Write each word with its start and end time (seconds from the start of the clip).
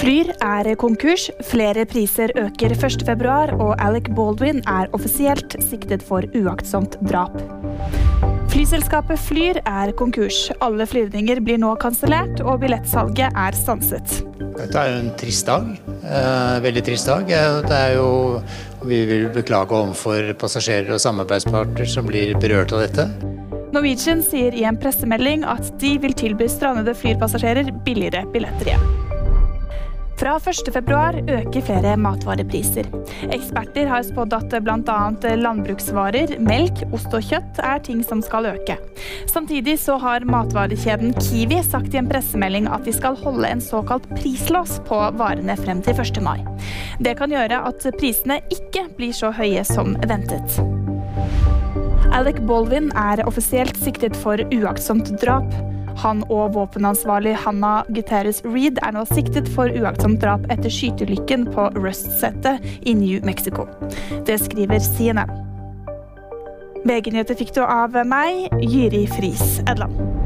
Flyr 0.00 0.30
er 0.40 0.64
konkurs, 0.80 1.26
flere 1.44 1.82
priser 1.84 2.30
øker 2.40 2.72
1.2, 2.72 3.56
og 3.60 3.74
Alec 3.84 4.06
Baldwin 4.16 4.62
er 4.64 4.88
offisielt 4.96 5.58
siktet 5.60 6.00
for 6.00 6.24
uaktsomt 6.40 6.96
drap. 7.04 7.34
Flyselskapet 8.48 9.20
Flyr 9.20 9.60
er 9.68 9.92
konkurs. 9.98 10.38
Alle 10.64 10.86
flyvninger 10.88 11.42
blir 11.44 11.60
nå 11.60 11.74
kansellert, 11.82 12.40
og 12.40 12.62
billettsalget 12.62 13.36
er 13.42 13.58
stanset. 13.58 14.14
Dette 14.56 14.80
er 14.80 14.88
jo 14.94 15.02
en 15.02 15.12
trist 15.20 15.52
dag. 15.52 15.68
Eh, 16.00 16.56
veldig 16.64 16.86
trist 16.88 17.12
dag. 17.12 17.28
Det 17.68 17.82
er 17.82 17.98
jo, 17.98 18.08
vi 18.88 19.02
vil 19.04 19.28
beklage 19.36 19.76
overfor 19.82 20.32
passasjerer 20.40 20.96
og 20.96 21.04
samarbeidspartner 21.04 21.92
som 21.92 22.08
blir 22.08 22.32
berørt 22.40 22.72
av 22.72 22.86
dette. 22.86 23.08
Norwegian 23.76 24.24
sier 24.24 24.56
i 24.56 24.64
en 24.64 24.80
pressemelding 24.80 25.44
at 25.44 25.68
de 25.84 25.94
vil 26.00 26.16
tilby 26.16 26.48
strandede 26.48 26.96
flypassasjerer 27.04 27.68
billigere 27.84 28.24
billetter 28.32 28.72
hjem. 28.72 29.09
Fra 30.20 30.34
1.2 30.36 31.30
øker 31.32 31.62
flere 31.64 31.94
matvarepriser. 31.96 32.84
Eksperter 33.32 33.86
har 33.88 34.02
spådd 34.04 34.34
at 34.36 34.56
bl.a. 34.66 34.96
landbruksvarer, 35.40 36.34
melk, 36.44 36.82
ost 36.92 37.14
og 37.16 37.24
kjøtt 37.24 37.60
er 37.64 37.80
ting 37.86 38.02
som 38.04 38.20
skal 38.20 38.50
øke. 38.50 38.76
Samtidig 39.30 39.78
så 39.80 39.96
har 40.02 40.26
matvarekjeden 40.28 41.14
Kiwi 41.16 41.62
sagt 41.64 41.96
i 41.96 42.02
en 42.02 42.10
pressemelding 42.10 42.68
at 42.68 42.84
de 42.84 42.92
skal 42.92 43.16
holde 43.22 43.48
en 43.48 43.64
såkalt 43.64 44.04
prislås 44.18 44.76
på 44.84 45.00
varene 45.16 45.56
frem 45.56 45.80
til 45.88 45.96
1. 45.96 46.20
mai. 46.26 46.44
Det 47.00 47.16
kan 47.16 47.32
gjøre 47.32 47.64
at 47.72 47.88
prisene 47.96 48.42
ikke 48.52 48.90
blir 49.00 49.16
så 49.16 49.32
høye 49.32 49.64
som 49.64 49.96
ventet. 50.04 50.60
Alec 52.12 52.44
Baldwin 52.44 52.92
er 52.92 53.24
offisielt 53.24 53.80
siktet 53.80 54.20
for 54.20 54.36
uaktsomt 54.52 55.14
drap. 55.24 55.48
Han 56.00 56.22
og 56.32 56.54
våpenansvarlig 56.54 57.34
Hanna 57.42 57.80
Guterres 57.92 58.40
Reed 58.46 58.80
er 58.84 58.94
nå 58.96 59.04
siktet 59.10 59.48
for 59.52 59.68
uaktsomt 59.68 60.22
drap 60.22 60.46
etter 60.52 60.72
skyteulykken 60.72 61.48
på 61.52 61.68
Rust-settet 61.76 62.64
i 62.88 62.96
New 62.96 63.26
Mexico. 63.26 63.68
Det 64.28 64.40
skriver 64.40 64.80
CNN. 64.80 65.36
VG-nyheter 66.88 67.36
fikk 67.36 67.52
du 67.58 67.60
av 67.66 67.98
meg, 68.08 68.48
Jyri 68.64 69.04
Friis 69.12 69.60
Edland. 69.68 70.19